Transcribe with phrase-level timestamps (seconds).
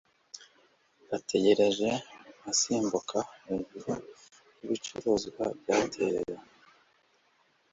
[1.09, 1.89] yatekereje
[2.51, 3.17] asimbuka
[3.47, 3.89] hejuru
[4.59, 6.43] y'ibicuruzwa byatereranywe